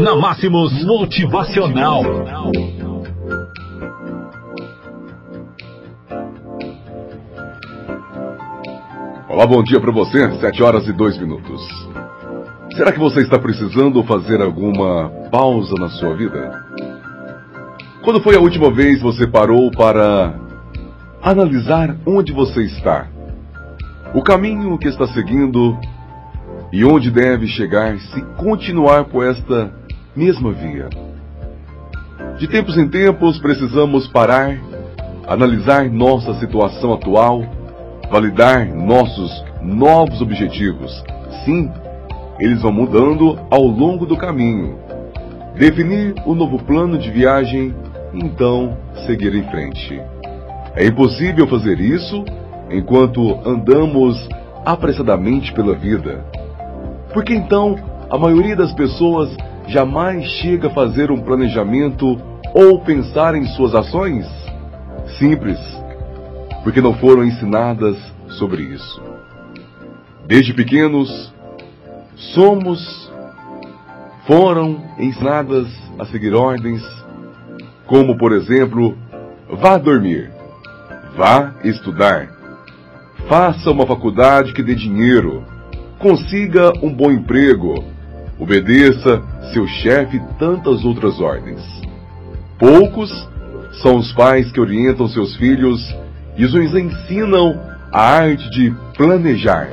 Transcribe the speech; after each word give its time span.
Na 0.00 0.16
Máximos 0.16 0.82
Motivacional. 0.82 2.02
Olá, 9.28 9.46
bom 9.46 9.62
dia 9.62 9.78
para 9.78 9.92
você. 9.92 10.38
7 10.40 10.62
horas 10.62 10.86
e 10.88 10.92
2 10.94 11.18
minutos. 11.18 11.60
Será 12.74 12.92
que 12.92 12.98
você 12.98 13.20
está 13.20 13.38
precisando 13.38 14.02
fazer 14.04 14.40
alguma 14.40 15.10
pausa 15.30 15.74
na 15.78 15.90
sua 15.90 16.16
vida? 16.16 16.50
Quando 18.02 18.22
foi 18.22 18.36
a 18.36 18.40
última 18.40 18.70
vez 18.70 19.02
você 19.02 19.26
parou 19.26 19.70
para 19.70 20.34
analisar 21.22 21.94
onde 22.06 22.32
você 22.32 22.62
está? 22.62 23.06
O 24.14 24.22
caminho 24.22 24.78
que 24.78 24.88
está 24.88 25.06
seguindo 25.08 25.78
e 26.72 26.86
onde 26.86 27.10
deve 27.10 27.46
chegar 27.46 27.98
se 27.98 28.22
continuar 28.38 29.04
por 29.04 29.26
esta 29.26 29.78
mesma 30.14 30.52
via. 30.52 30.88
De 32.38 32.48
tempos 32.48 32.76
em 32.76 32.88
tempos 32.88 33.38
precisamos 33.38 34.08
parar, 34.08 34.58
analisar 35.26 35.90
nossa 35.90 36.34
situação 36.34 36.92
atual, 36.92 37.44
validar 38.10 38.66
nossos 38.74 39.44
novos 39.62 40.20
objetivos. 40.20 41.04
Sim, 41.44 41.70
eles 42.38 42.62
vão 42.62 42.72
mudando 42.72 43.38
ao 43.50 43.62
longo 43.62 44.04
do 44.04 44.16
caminho. 44.16 44.78
Definir 45.56 46.14
o 46.24 46.34
novo 46.34 46.58
plano 46.64 46.98
de 46.98 47.10
viagem 47.10 47.74
então 48.12 48.76
seguir 49.06 49.34
em 49.34 49.44
frente. 49.50 50.00
É 50.74 50.86
impossível 50.86 51.46
fazer 51.46 51.78
isso 51.78 52.24
enquanto 52.70 53.38
andamos 53.46 54.28
apressadamente 54.64 55.52
pela 55.52 55.74
vida. 55.74 56.24
Porque 57.12 57.34
então 57.34 57.76
a 58.08 58.18
maioria 58.18 58.56
das 58.56 58.72
pessoas 58.72 59.34
jamais 59.70 60.24
chega 60.24 60.66
a 60.66 60.74
fazer 60.74 61.10
um 61.10 61.20
planejamento 61.20 62.20
ou 62.52 62.80
pensar 62.80 63.36
em 63.36 63.46
suas 63.46 63.74
ações? 63.74 64.26
Simples, 65.16 65.58
porque 66.64 66.80
não 66.80 66.94
foram 66.94 67.24
ensinadas 67.24 67.96
sobre 68.30 68.62
isso. 68.62 69.00
Desde 70.26 70.52
pequenos, 70.52 71.32
somos, 72.34 73.12
foram 74.26 74.82
ensinadas 74.98 75.68
a 75.98 76.04
seguir 76.06 76.34
ordens, 76.34 76.82
como 77.86 78.18
por 78.18 78.32
exemplo, 78.32 78.96
vá 79.48 79.78
dormir, 79.78 80.32
vá 81.16 81.54
estudar, 81.62 82.28
faça 83.28 83.70
uma 83.70 83.86
faculdade 83.86 84.52
que 84.52 84.62
dê 84.62 84.74
dinheiro, 84.74 85.44
consiga 85.98 86.72
um 86.82 86.92
bom 86.92 87.10
emprego, 87.10 87.84
obedeça 88.38 89.22
seu 89.52 89.66
chefe 89.66 90.16
e 90.16 90.34
tantas 90.38 90.84
outras 90.84 91.20
ordens. 91.20 91.60
Poucos 92.58 93.10
são 93.82 93.96
os 93.96 94.12
pais 94.12 94.50
que 94.52 94.60
orientam 94.60 95.08
seus 95.08 95.36
filhos 95.36 95.80
e 96.36 96.44
os 96.44 96.54
ensinam 96.54 97.58
a 97.92 98.02
arte 98.02 98.48
de 98.50 98.70
planejar, 98.96 99.68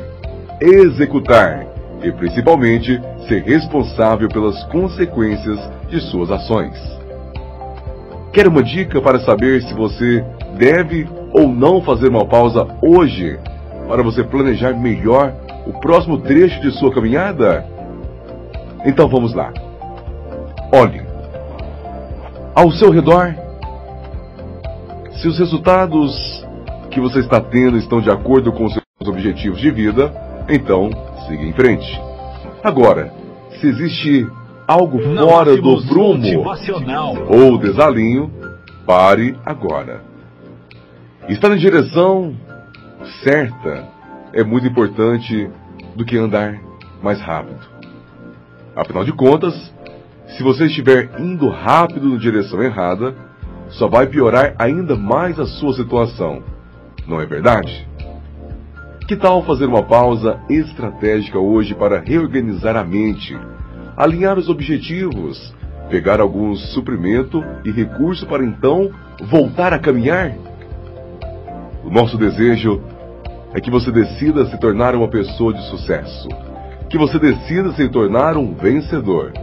executar 0.61 1.65
e 2.03 2.11
principalmente 2.11 2.99
ser 3.27 3.43
responsável 3.43 4.29
pelas 4.29 4.63
consequências 4.65 5.59
de 5.89 5.99
suas 6.01 6.31
ações. 6.31 6.77
Quer 8.31 8.47
uma 8.47 8.63
dica 8.63 9.01
para 9.01 9.19
saber 9.19 9.61
se 9.63 9.73
você 9.73 10.23
deve 10.57 11.07
ou 11.33 11.47
não 11.47 11.81
fazer 11.81 12.09
uma 12.09 12.25
pausa 12.25 12.67
hoje 12.81 13.39
para 13.87 14.03
você 14.03 14.23
planejar 14.23 14.73
melhor 14.73 15.33
o 15.65 15.73
próximo 15.79 16.19
trecho 16.19 16.61
de 16.61 16.71
sua 16.71 16.91
caminhada? 16.91 17.65
Então 18.85 19.07
vamos 19.07 19.33
lá. 19.33 19.51
Olhe 20.73 21.07
ao 22.57 22.71
seu 22.71 22.89
redor. 22.89 23.35
Se 25.21 25.27
os 25.27 25.37
resultados 25.37 26.43
que 26.89 26.99
você 26.99 27.19
está 27.19 27.39
tendo 27.39 27.77
estão 27.77 28.01
de 28.01 28.09
acordo 28.09 28.51
com 28.51 28.65
os 28.65 28.73
seus 28.73 29.07
objetivos 29.07 29.59
de 29.59 29.69
vida, 29.69 30.11
então 30.49 30.89
siga 31.27 31.43
em 31.43 31.53
frente. 31.53 32.01
Agora, 32.63 33.13
se 33.59 33.67
existe 33.67 34.27
algo 34.67 34.99
fora 35.15 35.55
do 35.55 35.85
prumo 35.87 36.45
ou 37.29 37.59
desalinho, 37.59 38.31
pare 38.87 39.37
agora. 39.45 40.01
Estar 41.29 41.49
na 41.49 41.57
direção 41.57 42.35
certa 43.23 43.87
é 44.33 44.43
muito 44.43 44.65
importante 44.65 45.47
do 45.95 46.03
que 46.03 46.17
andar 46.17 46.59
mais 47.03 47.21
rápido. 47.21 47.76
Afinal 48.77 49.03
de 49.03 49.11
contas, 49.11 49.55
se 50.27 50.43
você 50.43 50.67
estiver 50.67 51.09
indo 51.19 51.49
rápido 51.49 52.09
na 52.09 52.17
direção 52.17 52.61
errada, 52.61 53.15
só 53.69 53.87
vai 53.87 54.05
piorar 54.05 54.53
ainda 54.59 54.95
mais 54.95 55.39
a 55.39 55.47
sua 55.47 55.73
situação. 55.73 56.43
Não 57.07 57.19
é 57.19 57.25
verdade? 57.25 57.87
Que 59.07 59.15
tal 59.15 59.43
fazer 59.43 59.65
uma 59.65 59.81
pausa 59.81 60.39
estratégica 60.47 61.39
hoje 61.39 61.73
para 61.73 61.99
reorganizar 61.99 62.75
a 62.75 62.83
mente, 62.83 63.35
alinhar 63.95 64.37
os 64.37 64.47
objetivos, 64.47 65.55
pegar 65.89 66.21
algum 66.21 66.55
suprimento 66.55 67.43
e 67.65 67.71
recurso 67.71 68.27
para 68.27 68.45
então 68.45 68.91
voltar 69.23 69.73
a 69.73 69.79
caminhar? 69.79 70.35
O 71.83 71.89
nosso 71.89 72.15
desejo 72.15 72.79
é 73.55 73.59
que 73.59 73.71
você 73.71 73.91
decida 73.91 74.45
se 74.45 74.59
tornar 74.59 74.93
uma 74.93 75.07
pessoa 75.07 75.51
de 75.51 75.67
sucesso, 75.67 76.27
que 76.89 76.97
você 76.97 77.19
decida 77.19 77.71
se 77.73 77.89
tornar 77.89 78.37
um 78.37 78.53
vencedor, 78.53 79.33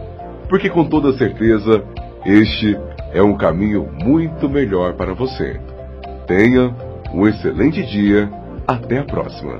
porque 0.49 0.69
com 0.69 0.85
toda 0.85 1.17
certeza 1.17 1.83
este 2.25 2.77
é 3.13 3.21
um 3.21 3.37
caminho 3.37 3.87
muito 4.03 4.49
melhor 4.49 4.93
para 4.93 5.13
você. 5.13 5.59
Tenha 6.27 6.75
um 7.13 7.27
excelente 7.27 7.83
dia, 7.85 8.29
até 8.67 8.99
a 8.99 9.03
próxima. 9.03 9.59